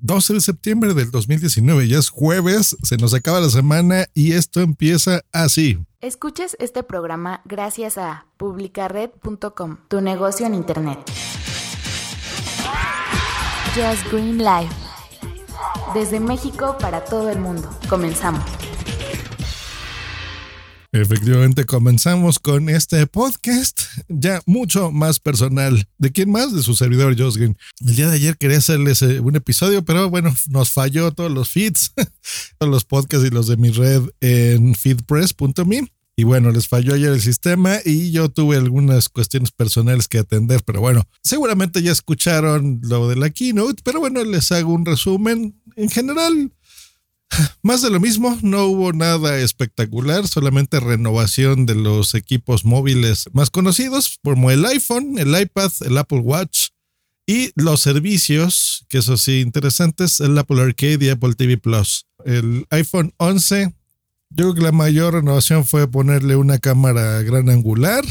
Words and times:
12 0.00 0.34
de 0.34 0.40
septiembre 0.40 0.94
del 0.94 1.10
2019, 1.10 1.88
ya 1.88 1.98
es 1.98 2.08
jueves, 2.08 2.76
se 2.82 2.96
nos 2.96 3.14
acaba 3.14 3.40
la 3.40 3.50
semana 3.50 4.06
y 4.14 4.32
esto 4.32 4.60
empieza 4.60 5.22
así. 5.32 5.78
Escuches 6.00 6.56
este 6.58 6.82
programa 6.82 7.42
gracias 7.44 7.98
a 7.98 8.26
publicared.com, 8.38 9.76
tu 9.88 10.00
negocio 10.00 10.46
en 10.46 10.54
Internet. 10.54 10.98
Just 13.74 14.10
Green 14.10 14.38
Life. 14.38 14.74
Desde 15.94 16.18
México 16.18 16.76
para 16.80 17.04
todo 17.04 17.30
el 17.30 17.38
mundo. 17.38 17.68
Comenzamos. 17.88 18.42
Efectivamente, 20.92 21.66
comenzamos 21.66 22.40
con 22.40 22.68
este 22.68 23.06
podcast 23.06 23.80
ya 24.08 24.42
mucho 24.44 24.90
más 24.90 25.20
personal. 25.20 25.86
¿De 25.98 26.10
quién 26.10 26.32
más? 26.32 26.52
De 26.52 26.64
su 26.64 26.74
servidor, 26.74 27.16
Josgin. 27.16 27.56
El 27.86 27.94
día 27.94 28.08
de 28.08 28.16
ayer 28.16 28.36
quería 28.36 28.58
hacerles 28.58 29.00
eh, 29.02 29.20
un 29.20 29.36
episodio, 29.36 29.84
pero 29.84 30.10
bueno, 30.10 30.34
nos 30.48 30.72
falló 30.72 31.12
todos 31.12 31.30
los 31.30 31.50
feeds, 31.50 31.92
todos 32.58 32.72
los 32.72 32.84
podcasts 32.84 33.24
y 33.24 33.30
los 33.30 33.46
de 33.46 33.56
mi 33.56 33.70
red 33.70 34.02
en 34.20 34.74
feedpress.me. 34.74 35.92
Y 36.16 36.24
bueno, 36.24 36.50
les 36.50 36.66
falló 36.66 36.94
ayer 36.94 37.12
el 37.12 37.20
sistema 37.20 37.78
y 37.84 38.10
yo 38.10 38.28
tuve 38.28 38.56
algunas 38.56 39.08
cuestiones 39.08 39.52
personales 39.52 40.08
que 40.08 40.18
atender, 40.18 40.62
pero 40.66 40.80
bueno, 40.80 41.04
seguramente 41.22 41.82
ya 41.82 41.92
escucharon 41.92 42.80
lo 42.82 43.08
de 43.08 43.16
la 43.16 43.30
keynote, 43.30 43.80
pero 43.84 44.00
bueno, 44.00 44.22
les 44.24 44.50
hago 44.52 44.72
un 44.72 44.84
resumen. 44.84 45.54
En 45.76 45.88
general, 45.88 46.52
más 47.62 47.82
de 47.82 47.90
lo 47.90 48.00
mismo, 48.00 48.38
no 48.42 48.66
hubo 48.66 48.92
nada 48.92 49.38
espectacular, 49.38 50.26
solamente 50.26 50.80
renovación 50.80 51.66
de 51.66 51.74
los 51.74 52.14
equipos 52.14 52.64
móviles 52.64 53.28
más 53.32 53.50
conocidos, 53.50 54.18
como 54.22 54.50
el 54.50 54.64
iPhone, 54.64 55.18
el 55.18 55.38
iPad, 55.40 55.72
el 55.82 55.98
Apple 55.98 56.20
Watch 56.20 56.68
y 57.26 57.52
los 57.54 57.80
servicios, 57.80 58.84
que 58.88 58.98
eso 58.98 59.16
sí, 59.16 59.40
interesantes, 59.40 60.20
el 60.20 60.36
Apple 60.36 60.60
Arcade 60.60 61.04
y 61.04 61.08
Apple 61.10 61.34
TV 61.34 61.58
Plus. 61.58 62.06
El 62.24 62.66
iPhone 62.70 63.14
11, 63.18 63.72
yo 64.30 64.44
creo 64.44 64.54
que 64.54 64.62
la 64.62 64.72
mayor 64.72 65.14
renovación 65.14 65.64
fue 65.64 65.88
ponerle 65.88 66.36
una 66.36 66.58
cámara 66.58 67.22
gran 67.22 67.48
angular. 67.48 68.04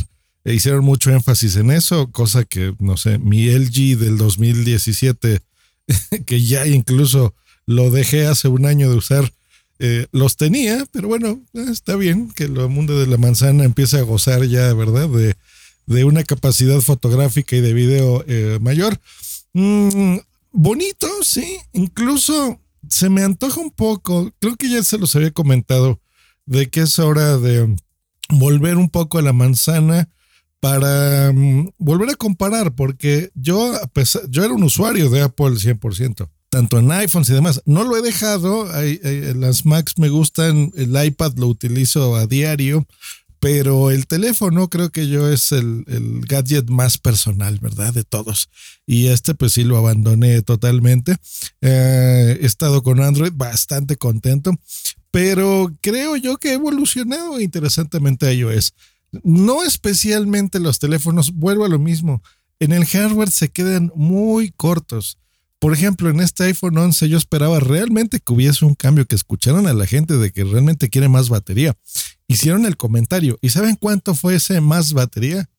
E 0.46 0.54
hicieron 0.54 0.86
mucho 0.86 1.12
énfasis 1.12 1.58
en 1.58 1.70
eso, 1.70 2.12
cosa 2.12 2.46
que, 2.46 2.74
no 2.80 2.96
sé, 2.96 3.20
mi 3.20 3.50
LG 3.50 3.98
del 3.98 4.18
2017, 4.18 5.42
que 6.26 6.42
ya 6.42 6.66
incluso 6.66 7.36
lo 7.70 7.92
dejé 7.92 8.26
hace 8.26 8.48
un 8.48 8.66
año 8.66 8.90
de 8.90 8.98
usar. 8.98 9.32
Eh, 9.78 10.08
los 10.12 10.38
tenía, 10.38 10.88
pero 10.92 11.08
bueno, 11.08 11.40
está 11.54 11.96
bien 11.96 12.32
que 12.32 12.46
el 12.46 12.54
mundo 12.68 13.00
de 13.00 13.06
la 13.06 13.18
manzana 13.18 13.64
empiece 13.64 14.00
a 14.00 14.02
gozar 14.02 14.44
ya, 14.46 14.74
¿verdad? 14.74 15.08
De, 15.08 15.36
de 15.86 16.04
una 16.04 16.24
capacidad 16.24 16.82
fotográfica 16.82 17.56
y 17.56 17.62
de 17.62 17.74
video 17.74 18.26
eh, 18.28 18.58
mayor. 18.60 19.00
Mm, 19.54 20.18
bonito, 20.52 21.08
sí. 21.22 21.60
Incluso 21.72 22.60
se 22.90 23.08
me 23.12 23.22
antoja 23.22 23.62
un 23.62 23.70
poco, 23.70 24.34
creo 24.40 24.56
que 24.56 24.68
ya 24.68 24.82
se 24.82 24.98
los 24.98 25.16
había 25.16 25.30
comentado, 25.30 26.02
de 26.48 26.72
que 26.72 26.82
es 26.82 26.98
hora 26.98 27.38
de 27.38 27.76
volver 28.30 28.78
un 28.78 28.90
poco 28.90 29.20
a 29.20 29.22
la 29.22 29.32
manzana 29.32 30.10
para 30.60 31.32
mm, 31.32 31.70
volver 31.78 32.10
a 32.10 32.16
comparar, 32.16 32.74
porque 32.74 33.30
yo, 33.36 33.80
yo 34.30 34.44
era 34.44 34.56
un 34.56 34.64
usuario 34.64 35.12
de 35.12 35.22
Apple 35.22 35.52
100% 35.52 36.30
tanto 36.50 36.80
en 36.80 36.92
iPhones 36.92 37.30
y 37.30 37.34
demás. 37.34 37.62
No 37.66 37.84
lo 37.84 37.96
he 37.98 38.02
dejado, 38.02 38.68
las 39.36 39.66
Macs 39.66 39.98
me 39.98 40.10
gustan, 40.10 40.72
el 40.76 41.04
iPad 41.06 41.34
lo 41.38 41.48
utilizo 41.48 42.16
a 42.16 42.28
diario, 42.28 42.86
pero 43.40 43.90
el 43.90 44.06
teléfono 44.06 44.70
creo 44.70 44.90
que 44.90 45.08
yo 45.08 45.32
es 45.32 45.52
el, 45.52 45.86
gadget 46.28 46.70
más 46.70 46.98
personal, 46.98 47.60
¿verdad? 47.60 47.94
De 47.94 48.04
todos. 48.04 48.50
Y 48.86 49.08
este 49.08 49.34
pues 49.34 49.54
sí 49.54 49.64
lo 49.64 49.78
abandoné 49.78 50.42
totalmente. 50.42 51.16
Eh, 51.62 52.38
he 52.42 52.46
estado 52.46 52.84
con 52.84 53.02
Android 53.02 53.32
bastante 53.34 53.96
contento, 53.96 54.52
pero 55.12 55.74
creo 55.82 56.18
yo 56.18 56.38
que 56.38 56.50
he 56.50 56.54
evolucionado 56.54 57.40
interesantemente 57.40 58.28
a 58.28 58.34
iOS. 58.34 58.74
No 59.24 59.64
especialmente 59.64 60.60
los 60.60 60.80
teléfonos, 60.80 61.34
vuelvo 61.34 61.66
a 61.66 61.70
lo 61.70 61.80
mismo. 61.80 62.22
En 62.60 62.74
el 62.74 62.86
hardware 62.86 63.32
se 63.32 63.50
quedan 63.50 63.92
muy 63.96 64.52
cortos. 64.52 65.18
Por 65.60 65.74
ejemplo, 65.74 66.10
en 66.10 66.22
este 66.22 66.46
iPhone 66.46 66.78
11 66.78 67.10
yo 67.10 67.18
esperaba 67.18 67.60
realmente 67.60 68.22
que 68.22 68.34
hubiese 68.34 68.64
un 68.64 68.76
cambio, 68.76 69.06
que 69.06 69.16
escucharan 69.16 69.68
a 69.68 69.74
la 69.74 69.86
gente 69.86 70.18
de 70.18 70.32
que 70.32 70.46
realmente 70.46 70.90
quiere 70.90 71.10
más 71.10 71.28
batería. 71.28 71.76
Hicieron 72.28 72.66
el 72.66 72.78
comentario. 72.78 73.38
¿Y 73.42 73.50
saben 73.50 73.76
cuánto 73.76 74.16
fue 74.16 74.36
ese 74.36 74.62
más 74.62 74.94
batería? 74.94 75.50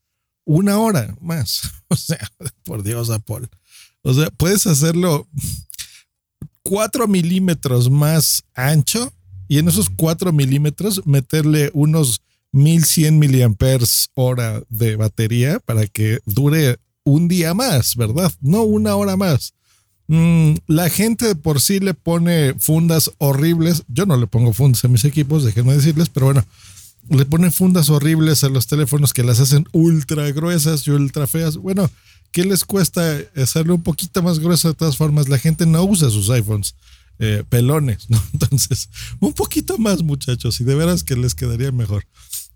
Una 0.44 0.78
hora 0.78 1.14
más. 1.20 1.62
O 1.92 1.96
sea, 1.96 2.20
por 2.62 2.84
Dios, 2.84 3.10
Apple. 3.10 3.48
O 4.02 4.14
sea, 4.14 4.30
puedes 4.30 4.64
hacerlo 4.68 5.26
4 6.62 7.08
milímetros 7.08 7.90
más 7.90 8.44
ancho 8.54 9.12
y 9.48 9.58
en 9.58 9.66
esos 9.66 9.90
4 9.90 10.32
milímetros 10.32 11.04
meterle 11.04 11.72
unos 11.74 12.22
1100 12.52 13.18
miliamperes 13.18 14.10
hora 14.14 14.62
de 14.68 14.94
batería 14.94 15.58
para 15.58 15.86
que 15.88 16.20
dure 16.26 16.78
un 17.02 17.26
día 17.26 17.54
más, 17.54 17.96
¿verdad? 17.96 18.32
No 18.40 18.62
una 18.62 18.94
hora 18.94 19.16
más. 19.16 19.52
Mm, 20.12 20.56
la 20.66 20.90
gente 20.90 21.36
por 21.36 21.60
sí 21.60 21.78
le 21.78 21.94
pone 21.94 22.54
fundas 22.54 23.12
horribles. 23.18 23.84
Yo 23.86 24.06
no 24.06 24.16
le 24.16 24.26
pongo 24.26 24.52
fundas 24.52 24.84
a 24.84 24.88
mis 24.88 25.04
equipos, 25.04 25.44
déjenme 25.44 25.72
decirles, 25.72 26.08
pero 26.08 26.26
bueno, 26.26 26.44
le 27.08 27.24
pone 27.26 27.52
fundas 27.52 27.90
horribles 27.90 28.42
a 28.42 28.48
los 28.48 28.66
teléfonos 28.66 29.12
que 29.12 29.22
las 29.22 29.38
hacen 29.38 29.66
ultra 29.70 30.28
gruesas 30.32 30.84
y 30.88 30.90
ultra 30.90 31.28
feas. 31.28 31.58
Bueno, 31.58 31.88
¿qué 32.32 32.44
les 32.44 32.64
cuesta 32.64 33.18
hacerlo 33.36 33.76
un 33.76 33.84
poquito 33.84 34.20
más 34.20 34.40
grueso 34.40 34.66
de 34.66 34.74
todas 34.74 34.96
formas? 34.96 35.28
La 35.28 35.38
gente 35.38 35.64
no 35.64 35.84
usa 35.84 36.10
sus 36.10 36.28
iPhones. 36.28 36.74
Eh, 37.20 37.44
pelones, 37.48 38.10
¿no? 38.10 38.20
Entonces, 38.32 38.88
un 39.20 39.32
poquito 39.32 39.78
más, 39.78 40.02
muchachos, 40.02 40.60
y 40.60 40.64
de 40.64 40.74
veras 40.74 41.04
que 41.04 41.14
les 41.14 41.36
quedaría 41.36 41.70
mejor. 41.70 42.04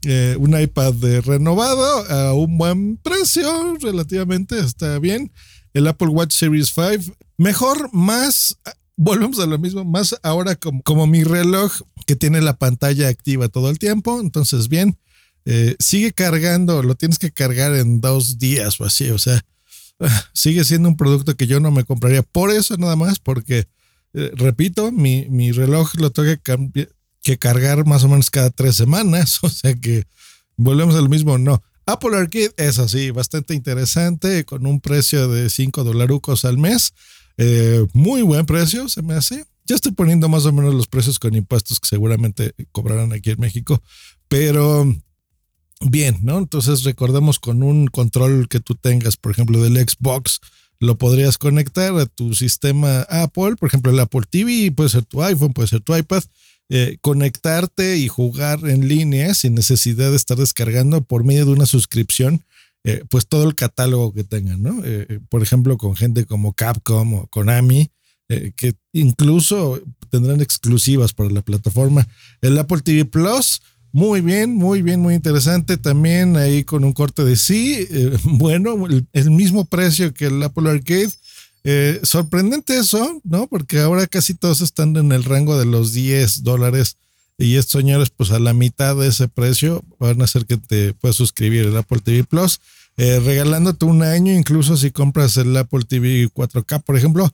Eh, 0.02 0.36
un 0.40 0.58
iPad 0.58 0.94
renovado 1.24 2.10
a 2.10 2.32
un 2.32 2.58
buen 2.58 2.96
precio, 2.96 3.76
relativamente 3.80 4.58
está 4.58 4.98
bien 4.98 5.30
el 5.74 5.86
Apple 5.88 6.08
Watch 6.08 6.32
Series 6.32 6.72
5. 6.74 7.14
Mejor, 7.36 7.90
más, 7.92 8.58
volvemos 8.96 9.38
a 9.40 9.46
lo 9.46 9.58
mismo, 9.58 9.84
más 9.84 10.16
ahora 10.22 10.54
como, 10.54 10.82
como 10.82 11.06
mi 11.06 11.24
reloj 11.24 11.80
que 12.06 12.16
tiene 12.16 12.40
la 12.40 12.56
pantalla 12.56 13.08
activa 13.08 13.48
todo 13.48 13.70
el 13.70 13.78
tiempo. 13.78 14.20
Entonces, 14.20 14.68
bien, 14.68 14.98
eh, 15.44 15.76
sigue 15.78 16.12
cargando, 16.12 16.82
lo 16.82 16.94
tienes 16.94 17.18
que 17.18 17.30
cargar 17.30 17.74
en 17.74 18.00
dos 18.00 18.38
días 18.38 18.80
o 18.80 18.84
así. 18.84 19.10
O 19.10 19.18
sea, 19.18 19.44
sigue 20.32 20.64
siendo 20.64 20.88
un 20.88 20.96
producto 20.96 21.36
que 21.36 21.46
yo 21.46 21.60
no 21.60 21.70
me 21.70 21.84
compraría 21.84 22.22
por 22.22 22.50
eso 22.50 22.76
nada 22.76 22.96
más, 22.96 23.18
porque, 23.18 23.66
eh, 24.14 24.30
repito, 24.34 24.92
mi, 24.92 25.26
mi, 25.28 25.52
reloj 25.52 25.94
lo 25.96 26.10
tengo 26.10 26.32
que, 26.42 26.88
que 27.22 27.38
cargar 27.38 27.84
más 27.86 28.04
o 28.04 28.08
menos 28.08 28.30
cada 28.30 28.50
tres 28.50 28.76
semanas. 28.76 29.40
O 29.42 29.48
sea 29.48 29.74
que 29.74 30.04
volvemos 30.56 30.94
a 30.94 31.00
lo 31.00 31.08
mismo, 31.08 31.38
no. 31.38 31.62
Apple 31.86 32.16
Arcade 32.16 32.54
es 32.56 32.78
así, 32.78 33.10
bastante 33.10 33.52
interesante, 33.54 34.44
con 34.44 34.66
un 34.66 34.80
precio 34.80 35.28
de 35.28 35.50
5 35.50 35.84
dolarucos 35.84 36.46
al 36.46 36.56
mes. 36.56 36.94
Eh, 37.36 37.86
muy 37.92 38.22
buen 38.22 38.46
precio, 38.46 38.88
se 38.88 39.02
me 39.02 39.14
hace. 39.14 39.44
Ya 39.66 39.74
estoy 39.76 39.92
poniendo 39.92 40.28
más 40.28 40.44
o 40.46 40.52
menos 40.52 40.74
los 40.74 40.86
precios 40.86 41.18
con 41.18 41.34
impuestos 41.34 41.80
que 41.80 41.88
seguramente 41.88 42.54
cobrarán 42.70 43.12
aquí 43.12 43.30
en 43.30 43.40
México, 43.40 43.82
pero 44.28 44.94
bien, 45.80 46.18
¿no? 46.22 46.38
Entonces 46.38 46.84
recordemos 46.84 47.38
con 47.38 47.62
un 47.62 47.86
control 47.86 48.48
que 48.48 48.60
tú 48.60 48.74
tengas, 48.74 49.16
por 49.16 49.32
ejemplo, 49.32 49.62
del 49.62 49.76
Xbox, 49.76 50.40
lo 50.80 50.98
podrías 50.98 51.38
conectar 51.38 51.96
a 51.98 52.06
tu 52.06 52.34
sistema 52.34 53.02
Apple, 53.02 53.56
por 53.56 53.68
ejemplo, 53.68 53.90
el 53.90 54.00
Apple 54.00 54.22
TV, 54.28 54.70
puede 54.72 54.90
ser 54.90 55.04
tu 55.04 55.22
iPhone, 55.22 55.52
puede 55.52 55.68
ser 55.68 55.80
tu 55.80 55.96
iPad, 55.96 56.22
eh, 56.68 56.98
conectarte 57.00 57.96
y 57.98 58.08
jugar 58.08 58.60
en 58.68 58.88
línea 58.88 59.34
sin 59.34 59.54
necesidad 59.54 60.10
de 60.10 60.16
estar 60.16 60.36
descargando 60.36 61.02
por 61.02 61.24
medio 61.24 61.46
de 61.46 61.52
una 61.52 61.66
suscripción, 61.66 62.44
eh, 62.84 63.04
pues 63.08 63.26
todo 63.26 63.48
el 63.48 63.54
catálogo 63.54 64.12
que 64.12 64.24
tengan, 64.24 64.62
¿no? 64.62 64.82
Eh, 64.84 65.20
por 65.28 65.42
ejemplo, 65.42 65.76
con 65.78 65.96
gente 65.96 66.26
como 66.26 66.52
Capcom 66.52 67.14
o 67.14 67.26
Konami, 67.28 67.90
que 68.56 68.74
incluso 68.92 69.80
tendrán 70.10 70.40
exclusivas 70.40 71.12
para 71.12 71.30
la 71.30 71.42
plataforma. 71.42 72.08
El 72.40 72.58
Apple 72.58 72.80
TV 72.80 73.04
Plus, 73.04 73.60
muy 73.92 74.22
bien, 74.22 74.54
muy 74.54 74.82
bien, 74.82 75.00
muy 75.00 75.14
interesante. 75.14 75.76
También 75.76 76.36
ahí 76.36 76.64
con 76.64 76.84
un 76.84 76.92
corte 76.92 77.22
de 77.24 77.36
sí, 77.36 77.86
bueno, 78.24 78.86
el, 79.12 79.30
mismo 79.30 79.66
precio 79.66 80.12
que 80.14 80.26
el 80.26 80.42
Apple 80.42 80.70
Arcade. 80.70 81.12
Eh, 81.66 82.00
sorprendente 82.02 82.76
eso, 82.76 83.20
¿no? 83.24 83.46
Porque 83.46 83.80
ahora 83.80 84.06
casi 84.06 84.34
todos 84.34 84.60
están 84.60 84.94
en 84.96 85.12
el 85.12 85.24
rango 85.24 85.58
de 85.58 85.64
los 85.64 85.94
10 85.94 86.42
dólares 86.42 86.98
y 87.38 87.56
estos 87.56 87.80
señores, 87.80 88.10
pues 88.10 88.30
a 88.30 88.38
la 88.38 88.52
mitad 88.52 88.96
de 88.96 89.08
ese 89.08 89.28
precio 89.28 89.82
van 89.98 90.20
a 90.20 90.24
hacer 90.24 90.46
que 90.46 90.56
te 90.56 90.94
puedas 90.94 91.16
suscribir 91.16 91.66
el 91.66 91.76
Apple 91.76 92.00
TV 92.00 92.24
Plus, 92.24 92.60
eh, 92.96 93.20
regalándote 93.24 93.84
un 93.84 94.02
año, 94.02 94.32
incluso 94.32 94.76
si 94.76 94.92
compras 94.92 95.36
el 95.36 95.56
Apple 95.56 95.84
TV 95.86 96.28
4K, 96.32 96.82
por 96.82 96.96
ejemplo. 96.96 97.30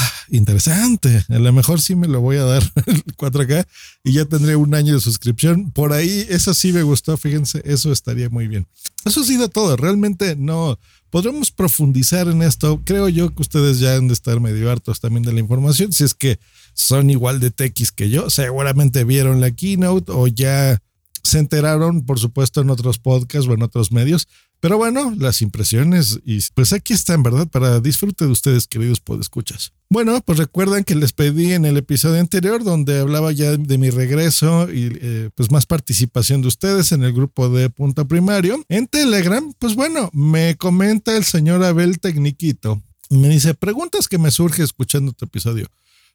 Ah, 0.00 0.12
interesante. 0.30 1.24
A 1.28 1.38
lo 1.38 1.52
mejor 1.52 1.80
sí 1.80 1.94
me 1.94 2.08
lo 2.08 2.22
voy 2.22 2.38
a 2.38 2.44
dar 2.44 2.62
el 2.86 3.04
4K 3.04 3.66
y 4.02 4.12
ya 4.12 4.24
tendré 4.24 4.56
un 4.56 4.74
año 4.74 4.94
de 4.94 5.00
suscripción. 5.00 5.72
Por 5.72 5.92
ahí, 5.92 6.26
eso 6.30 6.54
sí 6.54 6.72
me 6.72 6.82
gustó. 6.82 7.16
Fíjense, 7.18 7.60
eso 7.66 7.92
estaría 7.92 8.30
muy 8.30 8.48
bien. 8.48 8.66
Eso 9.04 9.20
ha 9.20 9.24
sido 9.24 9.48
todo. 9.48 9.76
Realmente 9.76 10.36
no 10.36 10.78
podremos 11.10 11.50
profundizar 11.50 12.28
en 12.28 12.40
esto. 12.40 12.80
Creo 12.84 13.08
yo 13.10 13.34
que 13.34 13.42
ustedes 13.42 13.78
ya 13.78 13.96
han 13.96 14.08
de 14.08 14.14
estar 14.14 14.40
medio 14.40 14.70
hartos 14.70 15.00
también 15.00 15.22
de 15.22 15.34
la 15.34 15.40
información. 15.40 15.92
Si 15.92 16.04
es 16.04 16.14
que 16.14 16.38
son 16.72 17.10
igual 17.10 17.38
de 17.38 17.50
techis 17.50 17.92
que 17.92 18.08
yo, 18.08 18.30
seguramente 18.30 19.04
vieron 19.04 19.42
la 19.42 19.50
keynote 19.50 20.12
o 20.12 20.26
ya 20.28 20.80
se 21.22 21.38
enteraron, 21.38 22.04
por 22.04 22.18
supuesto, 22.18 22.60
en 22.60 22.70
otros 22.70 22.98
podcasts 22.98 23.48
o 23.48 23.54
en 23.54 23.62
otros 23.62 23.92
medios. 23.92 24.28
Pero 24.60 24.76
bueno, 24.76 25.14
las 25.16 25.40
impresiones 25.40 26.20
y 26.24 26.38
pues 26.54 26.74
aquí 26.74 26.92
están, 26.92 27.22
¿verdad? 27.22 27.48
Para 27.48 27.80
disfrute 27.80 28.26
de 28.26 28.30
ustedes, 28.30 28.66
queridos 28.66 29.00
podescuchas. 29.00 29.72
Bueno, 29.88 30.20
pues 30.24 30.38
recuerdan 30.38 30.84
que 30.84 30.94
les 30.94 31.12
pedí 31.12 31.52
en 31.52 31.64
el 31.64 31.78
episodio 31.78 32.20
anterior 32.20 32.62
donde 32.62 33.00
hablaba 33.00 33.32
ya 33.32 33.56
de 33.56 33.78
mi 33.78 33.88
regreso 33.88 34.70
y 34.70 34.92
eh, 35.00 35.30
pues 35.34 35.50
más 35.50 35.64
participación 35.64 36.42
de 36.42 36.48
ustedes 36.48 36.92
en 36.92 37.02
el 37.02 37.14
grupo 37.14 37.48
de 37.48 37.70
Punto 37.70 38.06
Primario. 38.06 38.62
En 38.68 38.86
Telegram, 38.86 39.52
pues 39.58 39.74
bueno, 39.74 40.10
me 40.12 40.56
comenta 40.56 41.16
el 41.16 41.24
señor 41.24 41.64
Abel 41.64 41.98
Tecniquito 41.98 42.82
y 43.08 43.16
me 43.16 43.28
dice, 43.30 43.54
preguntas 43.54 44.08
que 44.08 44.18
me 44.18 44.30
surge 44.30 44.62
escuchando 44.62 45.12
tu 45.12 45.24
episodio. 45.24 45.68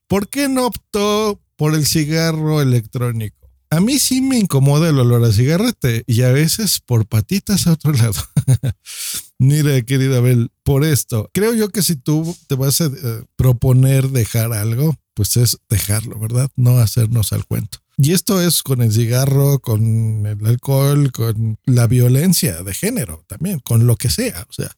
¿Por 0.07 0.29
qué 0.29 0.47
no 0.47 0.67
optó 0.67 1.41
por 1.55 1.73
el 1.73 1.87
cigarro 1.87 2.61
electrónico? 2.61 3.44
A 3.69 3.79
mí 3.79 4.00
sí 4.00 4.21
me 4.21 4.38
incomoda 4.38 4.89
el 4.89 5.00
olor 5.00 5.23
a 5.23 5.31
cigarrete 5.31 6.03
y 6.07 6.21
a 6.21 6.31
veces 6.31 6.79
por 6.85 7.07
patitas 7.07 7.67
a 7.67 7.73
otro 7.73 7.91
lado. 7.94 8.21
Mira, 9.38 9.81
querida 9.81 10.17
Abel, 10.17 10.51
por 10.63 10.83
esto, 10.85 11.29
creo 11.33 11.53
yo 11.53 11.69
que 11.69 11.81
si 11.81 11.95
tú 11.95 12.35
te 12.47 12.56
vas 12.56 12.81
a 12.81 12.85
eh, 12.85 13.23
proponer 13.35 14.09
dejar 14.09 14.53
algo, 14.53 14.95
pues 15.13 15.38
es 15.38 15.57
dejarlo, 15.69 16.19
¿verdad? 16.19 16.50
No 16.56 16.77
hacernos 16.77 17.33
al 17.33 17.45
cuento. 17.45 17.79
Y 17.97 18.12
esto 18.12 18.41
es 18.41 18.62
con 18.62 18.81
el 18.81 18.91
cigarro, 18.91 19.59
con 19.59 20.25
el 20.25 20.45
alcohol, 20.45 21.12
con 21.12 21.57
la 21.65 21.88
violencia 21.88 22.62
de 22.62 22.73
género 22.73 23.23
también, 23.27 23.59
con 23.59 23.88
lo 23.88 23.95
que 23.95 24.09
sea. 24.09 24.45
O 24.50 24.53
sea, 24.53 24.71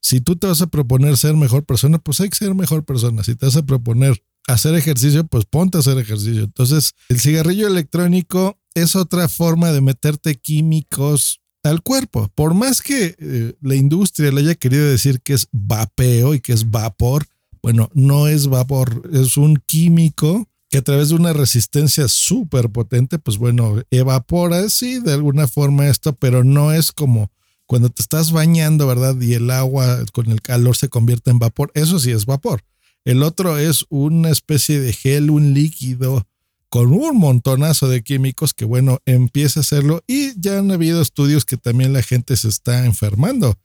si 0.00 0.20
tú 0.20 0.36
te 0.36 0.46
vas 0.46 0.62
a 0.62 0.68
proponer 0.68 1.16
ser 1.16 1.34
mejor 1.34 1.64
persona, 1.64 1.98
pues 1.98 2.20
hay 2.20 2.28
que 2.28 2.36
ser 2.36 2.54
mejor 2.54 2.84
persona. 2.84 3.24
Si 3.24 3.34
te 3.34 3.46
vas 3.46 3.56
a 3.56 3.66
proponer 3.66 4.22
hacer 4.46 4.74
ejercicio, 4.74 5.26
pues 5.26 5.44
ponte 5.44 5.78
a 5.78 5.80
hacer 5.80 5.98
ejercicio. 5.98 6.44
Entonces, 6.44 6.92
el 7.08 7.20
cigarrillo 7.20 7.66
electrónico 7.66 8.58
es 8.74 8.96
otra 8.96 9.28
forma 9.28 9.72
de 9.72 9.80
meterte 9.80 10.34
químicos 10.36 11.40
al 11.62 11.82
cuerpo. 11.82 12.30
Por 12.34 12.54
más 12.54 12.82
que 12.82 13.16
eh, 13.18 13.54
la 13.60 13.74
industria 13.74 14.32
le 14.32 14.40
haya 14.40 14.54
querido 14.54 14.86
decir 14.86 15.20
que 15.20 15.34
es 15.34 15.48
vapeo 15.52 16.34
y 16.34 16.40
que 16.40 16.52
es 16.52 16.70
vapor, 16.70 17.26
bueno, 17.62 17.90
no 17.92 18.26
es 18.26 18.46
vapor, 18.46 19.10
es 19.12 19.36
un 19.36 19.56
químico 19.66 20.48
que 20.70 20.78
a 20.78 20.82
través 20.82 21.08
de 21.08 21.16
una 21.16 21.32
resistencia 21.32 22.06
súper 22.08 22.70
potente, 22.70 23.18
pues 23.18 23.38
bueno, 23.38 23.82
evapora, 23.90 24.68
sí, 24.68 25.00
de 25.00 25.12
alguna 25.12 25.48
forma 25.48 25.88
esto, 25.88 26.14
pero 26.14 26.44
no 26.44 26.72
es 26.72 26.92
como 26.92 27.30
cuando 27.66 27.90
te 27.90 28.02
estás 28.02 28.32
bañando, 28.32 28.86
¿verdad? 28.86 29.20
Y 29.20 29.34
el 29.34 29.50
agua 29.50 29.98
con 30.12 30.30
el 30.30 30.40
calor 30.40 30.76
se 30.76 30.88
convierte 30.88 31.30
en 31.30 31.38
vapor. 31.38 31.70
Eso 31.74 31.98
sí 31.98 32.10
es 32.12 32.24
vapor. 32.24 32.62
El 33.04 33.22
otro 33.22 33.58
es 33.58 33.84
una 33.88 34.30
especie 34.30 34.80
de 34.80 34.92
gel, 34.92 35.30
un 35.30 35.54
líquido 35.54 36.26
con 36.68 36.92
un 36.92 37.18
montonazo 37.18 37.88
de 37.88 38.02
químicos 38.02 38.54
que, 38.54 38.64
bueno, 38.64 39.00
empieza 39.04 39.60
a 39.60 39.62
hacerlo. 39.62 40.02
Y 40.06 40.40
ya 40.40 40.58
han 40.58 40.70
habido 40.70 41.02
estudios 41.02 41.44
que 41.44 41.56
también 41.56 41.92
la 41.92 42.02
gente 42.02 42.36
se 42.36 42.48
está 42.48 42.84
enfermando 42.84 43.58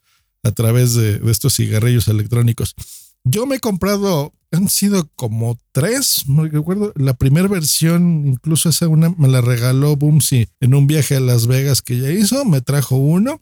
a 0.43 0.51
través 0.51 0.95
de, 0.95 1.21
estos 1.29 1.55
cigarrillos 1.55 2.07
electrónicos. 2.07 2.75
Yo 3.23 3.45
me 3.45 3.57
he 3.57 3.59
comprado, 3.59 4.33
han 4.51 4.69
sido 4.69 5.09
como 5.15 5.57
tres, 5.71 6.23
no 6.27 6.45
recuerdo, 6.45 6.93
la 6.95 7.15
primera 7.15 7.47
versión, 7.47 8.27
incluso 8.27 8.69
esa 8.69 8.87
una 8.87 9.09
me 9.09 9.27
la 9.27 9.41
regaló 9.41 9.95
Boomsy 9.95 10.47
en 10.59 10.75
un 10.75 10.87
viaje 10.87 11.15
a 11.15 11.19
Las 11.19 11.47
Vegas 11.47 11.81
que 11.81 11.99
ya 11.99 12.11
hizo, 12.11 12.45
me 12.45 12.61
trajo 12.61 12.95
uno 12.95 13.41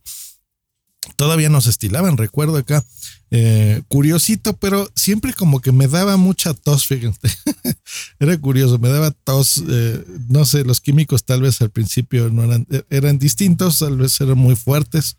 todavía 1.16 1.50
nos 1.50 1.68
estilaban, 1.68 2.18
recuerdo 2.18 2.58
acá. 2.58 2.84
Eh, 3.36 3.82
curiosito, 3.88 4.54
pero 4.58 4.88
siempre 4.96 5.34
como 5.34 5.60
que 5.60 5.72
me 5.72 5.88
daba 5.88 6.18
mucha 6.18 6.54
tos, 6.54 6.86
fíjense. 6.86 7.20
Era 8.20 8.38
curioso, 8.38 8.78
me 8.78 8.90
daba 8.90 9.10
tos. 9.12 9.64
Eh, 9.68 10.06
no 10.30 10.46
sé, 10.46 10.64
los 10.64 10.82
químicos 10.82 11.24
tal 11.24 11.42
vez 11.42 11.60
al 11.62 11.72
principio 11.72 12.30
no 12.30 12.44
eran, 12.44 12.68
eran 12.92 13.18
distintos, 13.18 13.80
tal 13.80 13.98
vez 13.98 14.22
eran 14.22 14.38
muy 14.38 14.56
fuertes. 14.56 15.18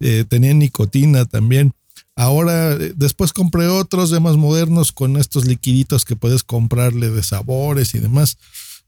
Eh, 0.00 0.24
tenían 0.26 0.58
nicotina 0.58 1.26
también. 1.26 1.74
Ahora, 2.16 2.76
después 2.76 3.32
compré 3.32 3.68
otros 3.68 4.10
de 4.10 4.20
más 4.20 4.36
modernos 4.36 4.92
con 4.92 5.16
estos 5.16 5.44
liquiditos 5.44 6.04
que 6.04 6.16
puedes 6.16 6.42
comprarle 6.42 7.10
de 7.10 7.22
sabores 7.22 7.94
y 7.94 7.98
demás. 7.98 8.38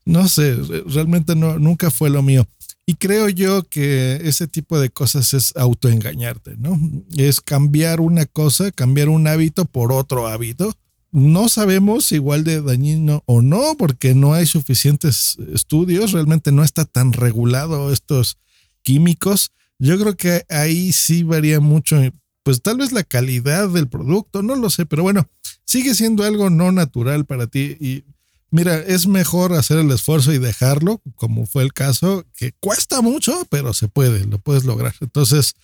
No 0.05 0.29
sé, 0.29 0.57
realmente 0.87 1.37
no, 1.37 1.59
nunca 1.59 1.91
fue 1.91 2.11
lo 2.11 2.23
mío. 2.23 2.47
Y 2.85 2.95
creo 2.95 3.29
yo 3.29 3.63
que 3.69 4.17
ese 4.25 4.49
tipo 4.49 4.81
de 4.81 4.91
cosas 4.91 5.35
es 5.35 5.57
autoengañarte, 5.57 6.57
¿no? 6.57 6.79
Es 7.17 7.41
cambiar 7.41 8.01
una 8.01 8.27
cosa, 8.27 8.73
cambiar 8.73 9.09
un 9.09 9.27
hábito 9.29 9.67
por 9.67 9.93
otro 9.93 10.27
hábito. 10.27 10.75
No 11.13 11.49
sabemos 11.49 12.11
igual 12.11 12.43
de 12.43 12.61
dañino 12.61 13.23
o 13.27 13.41
no, 13.41 13.77
porque 13.79 14.15
no 14.15 14.35
hay 14.35 14.47
suficientes 14.47 15.37
estudios, 15.53 16.13
realmente 16.13 16.51
no 16.51 16.65
está 16.65 16.85
tan 16.85 17.13
regulado 17.13 17.93
estos 17.93 18.39
químicos. 18.83 19.53
Yo 19.79 19.99
creo 19.99 20.17
que 20.17 20.45
ahí 20.49 20.93
sí 20.93 21.23
varía 21.23 21.61
mucho, 21.61 22.01
pues 22.43 22.63
tal 22.63 22.79
vez 22.79 22.93
la 22.93 23.05
calidad 23.05 23.69
del 23.69 23.89
producto, 23.89 24.43
no 24.43 24.57
lo 24.57 24.71
sé, 24.71 24.87
pero 24.87 25.03
bueno, 25.03 25.29
sigue 25.65 25.95
siendo 25.95 26.25
algo 26.25 26.51
no 26.51 26.73
natural 26.73 27.27
para 27.27 27.47
ti 27.47 27.77
y 27.79 28.05
Mira, 28.53 28.77
es 28.81 29.07
mejor 29.07 29.55
hacer 29.55 29.79
el 29.79 29.91
esfuerzo 29.93 30.31
y 30.31 30.39
dejarlo, 30.39 31.01
como 31.15 31.47
fue 31.47 31.63
el 31.63 31.73
caso, 31.73 32.27
que 32.37 32.53
cuesta 32.61 33.01
mucho, 33.01 33.47
pero 33.49 33.73
se 33.73 33.89
puede, 33.89 34.27
lo 34.27 34.39
puedes 34.41 34.65
lograr. 34.65 34.95
Entonces, 35.01 35.55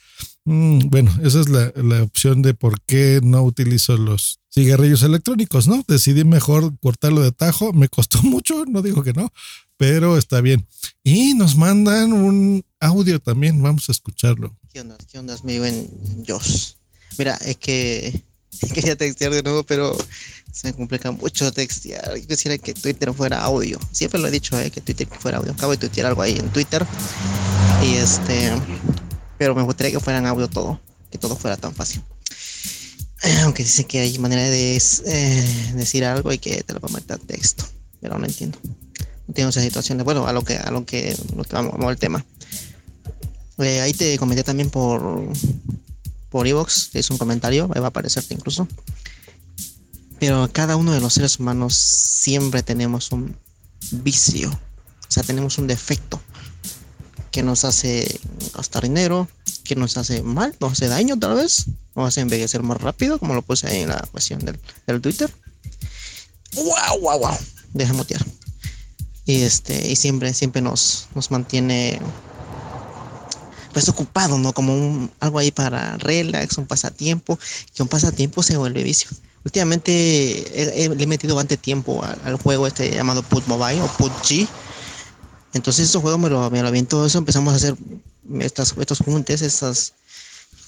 mm, 0.46 0.88
bueno, 0.88 1.14
esa 1.22 1.38
es 1.40 1.50
la, 1.50 2.02
opción 2.02 2.40
de 2.40 2.54
por 2.54 2.80
qué 2.80 3.20
no 3.22 3.42
utilizo 3.42 3.98
los 3.98 4.40
cigarrillos 4.50 5.02
electrónicos, 5.02 5.68
¿no? 5.68 5.84
Decidí 5.86 6.24
mejor 6.24 6.78
cortarlo 6.80 7.20
de 7.20 7.30
tajo, 7.30 7.74
me 7.74 7.90
costó 7.90 8.22
mucho, 8.22 8.64
no 8.64 8.80
digo 8.80 9.02
que 9.02 9.12
no, 9.12 9.34
pero 9.76 10.16
está 10.16 10.40
bien. 10.40 10.66
Y 11.04 11.34
nos 11.34 11.56
mandan 11.56 12.14
un 12.14 12.64
audio 12.80 13.20
también, 13.20 13.62
vamos 13.62 13.90
a 13.90 13.92
escucharlo. 13.92 14.56
¿Qué 14.72 14.80
onda? 14.80 14.96
¿Qué 15.12 15.18
onda? 15.18 15.36
Me 15.44 15.58
buen 15.58 15.90
Josh. 16.26 16.72
Mira, 17.18 17.36
es 17.44 17.58
que 17.58 18.24
quería 18.74 18.96
textear 18.96 19.32
de 19.32 19.42
nuevo, 19.42 19.62
pero 19.62 19.96
se 20.52 20.68
me 20.68 20.74
complica 20.74 21.10
mucho 21.10 21.52
textear. 21.52 22.16
Yo 22.16 22.26
quisiera 22.26 22.58
que 22.58 22.74
Twitter 22.74 23.12
fuera 23.12 23.40
audio. 23.40 23.78
Siempre 23.92 24.20
lo 24.20 24.28
he 24.28 24.30
dicho, 24.30 24.58
eh, 24.58 24.70
que 24.70 24.80
Twitter 24.80 25.06
fuera 25.06 25.38
audio. 25.38 25.52
Acabo 25.52 25.72
de 25.72 25.78
tuitear 25.78 26.06
algo 26.06 26.22
ahí 26.22 26.36
en 26.38 26.48
Twitter. 26.50 26.84
Y 27.82 27.94
este. 27.94 28.52
Pero 29.36 29.54
me 29.54 29.62
gustaría 29.62 29.92
que 29.92 30.00
fueran 30.00 30.26
audio 30.26 30.48
todo. 30.48 30.80
Que 31.10 31.18
todo 31.18 31.36
fuera 31.36 31.56
tan 31.56 31.74
fácil. 31.74 32.02
Aunque 33.42 33.62
dice 33.62 33.84
que 33.84 34.00
hay 34.00 34.18
manera 34.18 34.42
de 34.42 34.76
eh, 34.76 35.72
decir 35.74 36.04
algo 36.04 36.32
y 36.32 36.38
que 36.38 36.62
te 36.62 36.72
lo 36.72 36.80
va 36.80 36.88
a 36.88 37.18
texto. 37.18 37.64
Pero 38.00 38.18
no 38.18 38.26
entiendo. 38.26 38.58
No 39.26 39.34
tengo 39.34 39.50
esa 39.50 39.60
situación. 39.60 39.98
Bueno, 40.04 40.26
a 40.26 40.32
lo 40.32 40.42
que, 40.42 40.56
a 40.56 40.70
lo 40.70 40.84
que, 40.84 41.14
que 41.14 41.54
vamos, 41.54 41.74
al 41.80 41.98
tema. 41.98 42.24
Eh, 43.58 43.80
ahí 43.80 43.92
te 43.92 44.18
comenté 44.18 44.44
también 44.44 44.70
por 44.70 45.28
por 46.30 46.46
Evox, 46.46 46.90
es 46.94 47.10
un 47.10 47.18
comentario, 47.18 47.70
ahí 47.74 47.80
va 47.80 47.86
a 47.86 47.90
aparecerte 47.90 48.34
incluso. 48.34 48.68
Pero 50.18 50.48
cada 50.52 50.76
uno 50.76 50.92
de 50.92 51.00
los 51.00 51.14
seres 51.14 51.38
humanos 51.38 51.74
siempre 51.74 52.62
tenemos 52.62 53.12
un 53.12 53.36
vicio, 53.90 54.50
o 54.50 55.10
sea, 55.10 55.22
tenemos 55.22 55.58
un 55.58 55.66
defecto 55.66 56.20
que 57.30 57.42
nos 57.42 57.64
hace 57.64 58.20
gastar 58.54 58.82
dinero, 58.82 59.28
que 59.64 59.76
nos 59.76 59.96
hace 59.96 60.22
mal, 60.22 60.56
nos 60.60 60.72
hace 60.72 60.88
daño 60.88 61.18
tal 61.18 61.34
vez, 61.34 61.66
nos 61.94 62.08
hace 62.08 62.20
envejecer 62.20 62.62
más 62.62 62.80
rápido, 62.80 63.18
como 63.18 63.34
lo 63.34 63.42
puse 63.42 63.68
ahí 63.68 63.80
en 63.80 63.90
la 63.90 64.00
cuestión 64.10 64.40
del, 64.40 64.58
del 64.86 65.00
Twitter. 65.00 65.32
¡Wow, 66.54 67.00
wow, 67.00 67.18
wow! 67.18 67.36
Deja 67.74 67.92
mutear. 67.92 68.24
Y, 69.26 69.42
este, 69.42 69.90
y 69.90 69.96
siempre, 69.96 70.32
siempre 70.32 70.62
nos, 70.62 71.08
nos 71.14 71.30
mantiene 71.30 72.00
pues 73.78 73.88
ocupado, 73.88 74.38
¿no? 74.38 74.52
Como 74.52 74.74
un, 74.74 75.10
algo 75.20 75.38
ahí 75.38 75.50
para 75.50 75.96
relax, 75.98 76.58
un 76.58 76.66
pasatiempo, 76.66 77.38
que 77.74 77.82
un 77.82 77.88
pasatiempo 77.88 78.42
se 78.42 78.56
vuelve 78.56 78.82
vicio. 78.82 79.08
Últimamente 79.44 80.92
le 80.96 81.02
he 81.02 81.06
metido 81.06 81.34
bastante 81.34 81.56
tiempo 81.56 82.04
al, 82.24 82.36
juego 82.36 82.66
este 82.66 82.90
llamado 82.90 83.22
Put 83.22 83.46
Mobile 83.46 83.80
o 83.82 83.86
PUBG. 83.86 84.48
Entonces 85.54 85.86
estos 85.86 86.02
juegos 86.02 86.20
me 86.20 86.28
lo, 86.28 86.50
me 86.50 86.62
lo 86.62 86.84
todo 86.86 87.06
eso, 87.06 87.18
empezamos 87.18 87.52
a 87.52 87.56
hacer 87.56 87.76
estas, 88.40 88.74
estos 88.78 88.98
juntes, 88.98 89.42
estas 89.42 89.94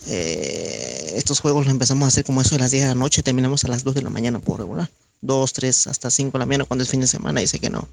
Eh, 0.06 1.12
estos 1.16 1.40
juegos 1.40 1.66
los 1.66 1.72
empezamos 1.72 2.04
a 2.04 2.08
hacer 2.08 2.24
como 2.24 2.40
eso 2.40 2.54
de 2.54 2.60
las 2.60 2.70
10 2.70 2.84
de 2.84 2.88
la 2.88 2.94
noche, 2.94 3.22
terminamos 3.22 3.64
a 3.64 3.68
las 3.68 3.84
2 3.84 3.94
de 3.94 4.02
la 4.02 4.10
mañana 4.10 4.38
por 4.38 4.60
regular. 4.60 4.88
2, 5.22 5.52
3, 5.52 5.86
hasta 5.88 6.10
5 6.10 6.32
de 6.32 6.38
la 6.38 6.46
mañana 6.46 6.64
cuando 6.64 6.84
es 6.84 6.90
fin 6.90 7.00
de 7.00 7.06
semana. 7.06 7.40
Dice 7.40 7.58
que 7.58 7.70
no, 7.70 7.86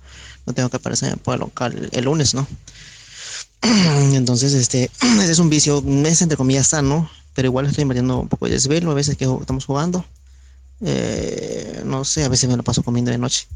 no 0.46 0.54
tengo 0.54 0.70
que 0.70 0.78
aparecer 0.78 1.18
por 1.18 1.34
el 1.34 1.42
local 1.42 1.90
el, 1.92 2.06
lunes, 2.06 2.34
¿no? 2.34 2.48
Entonces, 4.14 4.54
este, 4.54 4.92
ese 5.02 5.32
es 5.32 5.40
un 5.40 5.50
vicio, 5.50 5.84
es 6.06 6.22
entre 6.22 6.38
comillas 6.38 6.68
sano, 6.68 7.10
pero 7.34 7.48
igual 7.48 7.66
estoy 7.66 7.84
invirtiendo 7.84 8.20
un 8.20 8.30
poco 8.30 8.46
de 8.46 8.54
desvelo 8.54 8.92
a 8.92 8.96
veces 8.96 9.18
que 9.18 9.26
estamos 9.26 9.66
jugando. 9.66 10.06
Eh, 10.82 11.82
no 11.86 12.06
sé, 12.06 12.24
a 12.24 12.30
veces 12.30 12.50
me 12.50 12.58
lo 12.58 12.64
paso 12.64 12.84
comiendo 12.84 13.12
de 13.12 13.18
noche. 13.18 13.48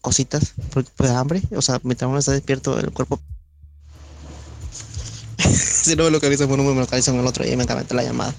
Cositas, 0.00 0.54
porque 0.70 0.90
pues 0.96 1.10
hambre. 1.10 1.42
O 1.54 1.62
sea, 1.62 1.80
mientras 1.82 2.08
uno 2.08 2.18
está 2.18 2.32
despierto, 2.32 2.78
el 2.78 2.92
cuerpo. 2.92 3.20
si 5.38 5.96
no 5.96 6.04
me 6.04 6.10
localiza 6.10 6.46
por 6.46 6.60
uno, 6.60 6.74
me 6.74 6.80
localiza 6.80 7.10
con 7.10 7.20
el 7.20 7.26
otro 7.26 7.46
y 7.46 7.56
me 7.56 7.64
la 7.64 8.02
llamada. 8.02 8.34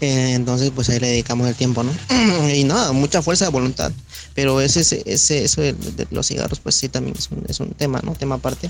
Eh, 0.00 0.32
entonces, 0.34 0.72
pues 0.74 0.88
ahí 0.88 0.98
le 0.98 1.06
dedicamos 1.06 1.46
el 1.46 1.54
tiempo, 1.54 1.84
¿no? 1.84 1.92
y 2.52 2.64
nada, 2.64 2.92
mucha 2.92 3.22
fuerza 3.22 3.44
de 3.44 3.52
voluntad. 3.52 3.92
Pero 4.34 4.60
ese, 4.60 4.80
ese, 4.80 5.44
eso 5.44 5.60
de, 5.60 5.76
los 6.10 6.26
cigarros, 6.26 6.60
pues 6.60 6.74
sí, 6.74 6.88
también 6.88 7.14
es 7.16 7.30
un, 7.30 7.44
es 7.48 7.60
un 7.60 7.70
tema, 7.70 8.00
¿no? 8.02 8.14
Tema 8.14 8.34
aparte 8.36 8.68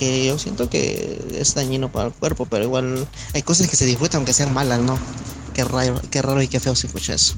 que 0.00 0.24
yo 0.24 0.38
siento 0.38 0.70
que 0.70 1.36
es 1.38 1.54
dañino 1.54 1.92
para 1.92 2.08
el 2.08 2.14
cuerpo, 2.14 2.46
pero 2.46 2.64
igual 2.64 3.06
hay 3.34 3.42
cosas 3.42 3.68
que 3.68 3.76
se 3.76 3.84
disfrutan 3.84 4.20
aunque 4.20 4.32
sean 4.32 4.54
malas, 4.54 4.80
¿no? 4.80 4.98
Qué 5.52 5.62
raro, 5.62 6.00
qué 6.10 6.22
raro 6.22 6.40
y 6.40 6.48
qué 6.48 6.58
feo 6.58 6.74
se 6.74 6.86
escucha 6.86 7.12
eso. 7.12 7.34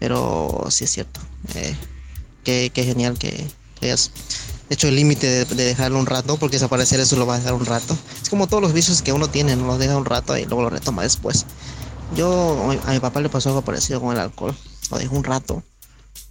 Pero 0.00 0.66
sí 0.68 0.82
es 0.82 0.90
cierto. 0.90 1.20
Eh, 1.54 1.76
qué, 2.42 2.72
genial 2.74 3.16
que, 3.16 3.46
hayas 3.80 4.10
hecho 4.68 4.88
el 4.88 4.96
límite 4.96 5.44
de, 5.44 5.54
dejarlo 5.54 6.00
un 6.00 6.06
rato, 6.06 6.36
porque 6.38 6.56
desaparecer 6.56 6.98
eso 6.98 7.14
lo 7.14 7.24
va 7.24 7.36
a 7.36 7.38
dejar 7.38 7.54
un 7.54 7.64
rato. 7.64 7.96
Es 8.20 8.30
como 8.30 8.48
todos 8.48 8.64
los 8.64 8.72
vicios 8.72 9.00
que 9.00 9.12
uno 9.12 9.28
tiene, 9.28 9.54
¿no? 9.54 9.68
Lo 9.68 9.78
deja 9.78 9.96
un 9.96 10.06
rato 10.06 10.36
y 10.36 10.44
luego 10.44 10.62
lo 10.62 10.70
retoma 10.70 11.04
después. 11.04 11.46
Yo, 12.16 12.68
a 12.84 12.92
mi 12.92 12.98
papá 12.98 13.20
le 13.20 13.28
pasó 13.28 13.50
algo 13.50 13.62
parecido 13.62 14.00
con 14.00 14.12
el 14.12 14.18
alcohol. 14.18 14.56
Lo 14.90 14.98
dejó 14.98 15.14
un 15.14 15.22
rato 15.22 15.62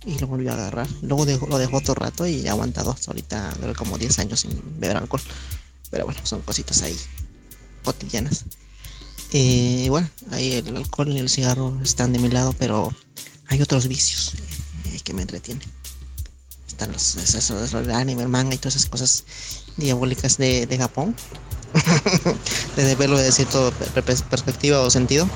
y 0.06 0.20
lo 0.20 0.28
volvió 0.28 0.52
a 0.52 0.54
agarrar. 0.54 0.88
Luego 1.02 1.26
lo 1.48 1.58
dejó 1.58 1.78
otro 1.78 1.96
rato 1.96 2.28
y 2.28 2.48
ha 2.48 2.52
aguantado 2.52 2.92
hasta 2.92 3.12
ahorita, 3.12 3.54
como 3.76 3.98
10 3.98 4.20
años 4.20 4.42
sin 4.42 4.62
beber 4.80 4.98
alcohol. 4.98 5.22
Pero 5.90 6.06
bueno, 6.06 6.20
son 6.24 6.42
cositas 6.42 6.82
ahí 6.84 6.96
cotidianas. 7.84 8.46
Eh, 9.32 9.84
igual, 9.86 10.10
ahí 10.32 10.54
el 10.54 10.76
alcohol 10.78 11.10
y 11.10 11.20
el 11.20 11.30
cigarro 11.30 11.80
están 11.84 12.14
de 12.14 12.20
mi 12.20 12.30
lado, 12.30 12.54
pero 12.58 12.94
hay 13.48 13.62
otros 13.62 13.88
vicios 13.88 14.34
eh, 14.86 15.00
que 15.04 15.14
me 15.14 15.24
entretienen. 15.24 15.68
Están 16.68 16.92
los, 16.92 17.16
esos, 17.16 17.74
el 17.74 17.92
anime, 17.92 18.28
manga 18.28 18.54
y 18.54 18.58
todas 18.58 18.76
esas 18.76 18.90
cosas 18.90 19.24
diabólicas 19.78 20.38
de, 20.38 20.68
de 20.68 20.78
Japón. 20.78 21.16
Desde 22.76 22.96
verlo 22.96 23.18
de 23.18 23.32
cierta 23.32 23.72
perspectiva 24.30 24.82
o 24.82 24.90
sentido. 24.90 25.28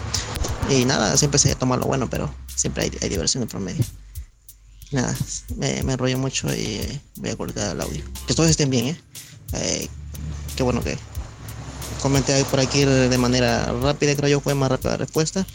Y 0.69 0.85
nada, 0.85 1.17
siempre 1.17 1.39
se 1.39 1.55
toma 1.55 1.77
lo 1.77 1.85
bueno, 1.85 2.09
pero 2.09 2.33
siempre 2.55 2.83
hay, 2.83 2.91
hay 3.01 3.09
diversión 3.09 3.43
en 3.43 3.49
promedio 3.49 3.83
nada, 4.91 5.15
me, 5.57 5.83
me 5.83 5.93
enrollo 5.93 6.17
mucho 6.17 6.53
y 6.53 6.79
voy 7.17 7.29
a 7.29 7.35
cortar 7.35 7.75
el 7.75 7.81
audio. 7.81 8.03
Que 8.27 8.33
todos 8.33 8.49
estén 8.49 8.69
bien, 8.69 8.87
¿eh? 8.87 9.01
¿eh? 9.53 9.87
qué 10.55 10.63
bueno 10.63 10.83
que 10.83 10.97
comenté 12.01 12.43
por 12.45 12.59
aquí 12.59 12.85
de 12.85 13.17
manera 13.17 13.71
rápida, 13.81 14.15
creo 14.15 14.29
yo 14.29 14.39
fue 14.39 14.55
más 14.55 14.69
rápida 14.69 14.91
la 14.91 14.97
respuesta. 14.97 15.45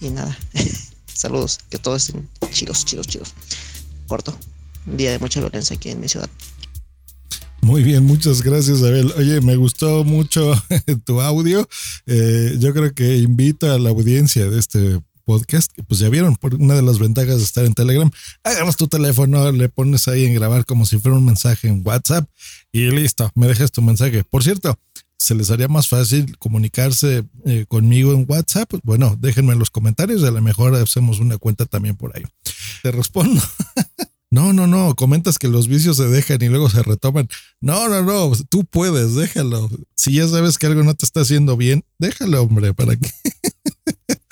Y 0.00 0.10
nada, 0.10 0.36
saludos, 1.14 1.60
que 1.70 1.78
todos 1.78 2.08
estén 2.08 2.28
chidos, 2.50 2.84
chidos, 2.84 3.06
chidos. 3.06 3.34
Corto, 4.08 4.36
un 4.86 4.96
día 4.96 5.12
de 5.12 5.18
mucha 5.18 5.40
violencia 5.40 5.76
aquí 5.76 5.90
en 5.90 6.00
mi 6.00 6.08
ciudad. 6.08 6.28
Muy 7.60 7.84
bien, 7.84 8.04
muchas 8.04 8.42
gracias, 8.42 8.82
Abel. 8.82 9.12
Oye, 9.16 9.40
me 9.40 9.54
gustó 9.54 10.02
mucho 10.02 10.52
tu 11.04 11.20
audio. 11.20 11.68
Eh, 12.06 12.56
yo 12.58 12.74
creo 12.74 12.92
que 12.92 13.18
invito 13.18 13.70
a 13.70 13.78
la 13.78 13.90
audiencia 13.90 14.50
de 14.50 14.58
este 14.58 15.00
podcast, 15.24 15.72
que 15.72 15.82
pues 15.82 16.00
ya 16.00 16.08
vieron, 16.08 16.36
por 16.36 16.54
una 16.54 16.74
de 16.74 16.82
las 16.82 16.98
ventajas 16.98 17.38
de 17.38 17.44
estar 17.44 17.64
en 17.64 17.74
Telegram, 17.74 18.10
agarras 18.44 18.76
tu 18.76 18.88
teléfono, 18.88 19.50
le 19.52 19.68
pones 19.68 20.08
ahí 20.08 20.24
en 20.24 20.34
grabar 20.34 20.64
como 20.64 20.86
si 20.86 20.98
fuera 20.98 21.16
un 21.16 21.24
mensaje 21.24 21.68
en 21.68 21.82
WhatsApp 21.84 22.28
y 22.72 22.90
listo, 22.90 23.30
me 23.34 23.46
dejas 23.46 23.72
tu 23.72 23.82
mensaje. 23.82 24.24
Por 24.24 24.42
cierto, 24.42 24.78
se 25.18 25.34
les 25.34 25.50
haría 25.50 25.68
más 25.68 25.88
fácil 25.88 26.36
comunicarse 26.38 27.24
eh, 27.46 27.64
conmigo 27.68 28.12
en 28.12 28.26
WhatsApp, 28.28 28.72
bueno, 28.82 29.16
déjenme 29.18 29.52
en 29.52 29.58
los 29.58 29.70
comentarios, 29.70 30.24
a 30.24 30.30
lo 30.30 30.42
mejor 30.42 30.74
hacemos 30.74 31.20
una 31.20 31.38
cuenta 31.38 31.66
también 31.66 31.96
por 31.96 32.16
ahí. 32.16 32.24
Te 32.82 32.90
respondo. 32.90 33.40
No, 34.32 34.54
no, 34.54 34.66
no, 34.66 34.94
comentas 34.94 35.38
que 35.38 35.46
los 35.46 35.68
vicios 35.68 35.98
se 35.98 36.08
dejan 36.08 36.40
y 36.40 36.48
luego 36.48 36.70
se 36.70 36.82
retoman. 36.82 37.28
No, 37.60 37.90
no, 37.90 38.00
no, 38.00 38.32
tú 38.48 38.64
puedes, 38.64 39.14
déjalo. 39.14 39.68
Si 39.94 40.14
ya 40.14 40.26
sabes 40.26 40.56
que 40.56 40.64
algo 40.64 40.82
no 40.82 40.94
te 40.94 41.04
está 41.04 41.20
haciendo 41.20 41.54
bien, 41.58 41.84
déjalo, 41.98 42.40
hombre, 42.40 42.72
para 42.72 42.96
que 42.96 43.10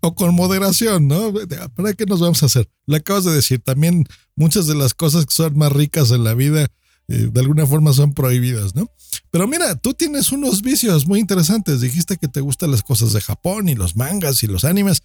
o 0.00 0.14
con 0.14 0.34
moderación, 0.34 1.08
¿no? 1.08 1.32
¿Para 1.74 1.94
qué 1.94 2.06
nos 2.06 2.20
vamos 2.20 2.42
a 2.42 2.46
hacer? 2.46 2.68
Le 2.86 2.98
acabas 2.98 3.24
de 3.24 3.32
decir, 3.32 3.60
también 3.60 4.06
muchas 4.36 4.66
de 4.66 4.74
las 4.74 4.94
cosas 4.94 5.26
que 5.26 5.34
son 5.34 5.56
más 5.56 5.72
ricas 5.72 6.10
en 6.10 6.24
la 6.24 6.34
vida, 6.34 6.68
eh, 7.08 7.30
de 7.32 7.40
alguna 7.40 7.66
forma 7.66 7.92
son 7.92 8.12
prohibidas, 8.12 8.74
¿no? 8.74 8.90
Pero 9.30 9.46
mira, 9.48 9.74
tú 9.76 9.94
tienes 9.94 10.30
unos 10.30 10.62
vicios 10.62 11.06
muy 11.06 11.20
interesantes. 11.20 11.80
Dijiste 11.80 12.16
que 12.16 12.28
te 12.28 12.40
gustan 12.40 12.70
las 12.70 12.82
cosas 12.82 13.12
de 13.12 13.20
Japón 13.20 13.68
y 13.68 13.74
los 13.74 13.96
mangas 13.96 14.42
y 14.42 14.46
los 14.46 14.64
animes. 14.64 15.02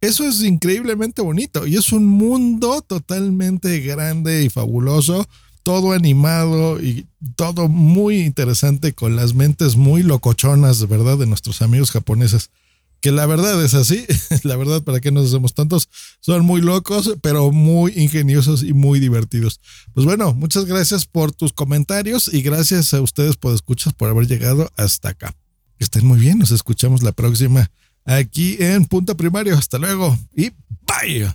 Eso 0.00 0.28
es 0.28 0.42
increíblemente 0.42 1.22
bonito 1.22 1.66
y 1.66 1.76
es 1.76 1.92
un 1.92 2.06
mundo 2.06 2.82
totalmente 2.82 3.80
grande 3.80 4.44
y 4.44 4.50
fabuloso, 4.50 5.26
todo 5.62 5.92
animado 5.92 6.80
y 6.80 7.06
todo 7.34 7.68
muy 7.68 8.18
interesante 8.18 8.92
con 8.92 9.16
las 9.16 9.34
mentes 9.34 9.76
muy 9.76 10.02
locochonas, 10.02 10.86
¿verdad? 10.86 11.16
De 11.16 11.26
nuestros 11.26 11.62
amigos 11.62 11.92
japoneses 11.92 12.50
que 13.00 13.12
la 13.12 13.26
verdad 13.26 13.62
es 13.64 13.74
así, 13.74 14.04
la 14.42 14.56
verdad, 14.56 14.82
para 14.82 15.00
qué 15.00 15.10
nos 15.10 15.26
hacemos 15.26 15.54
tantos, 15.54 15.88
son 16.20 16.44
muy 16.44 16.60
locos, 16.60 17.14
pero 17.22 17.52
muy 17.52 17.92
ingeniosos 17.96 18.62
y 18.62 18.72
muy 18.72 19.00
divertidos. 19.00 19.60
Pues 19.94 20.06
bueno, 20.06 20.34
muchas 20.34 20.64
gracias 20.64 21.06
por 21.06 21.32
tus 21.32 21.52
comentarios 21.52 22.32
y 22.32 22.42
gracias 22.42 22.92
a 22.94 23.00
ustedes 23.00 23.36
por 23.36 23.54
escuchas, 23.54 23.92
por 23.92 24.08
haber 24.08 24.26
llegado 24.26 24.70
hasta 24.76 25.10
acá. 25.10 25.34
Que 25.78 25.84
estén 25.84 26.06
muy 26.06 26.18
bien, 26.18 26.38
nos 26.38 26.50
escuchamos 26.50 27.02
la 27.02 27.12
próxima 27.12 27.70
aquí 28.04 28.56
en 28.60 28.86
Punto 28.86 29.16
Primario. 29.16 29.56
Hasta 29.56 29.78
luego 29.78 30.18
y 30.34 30.50
bye. 30.86 31.34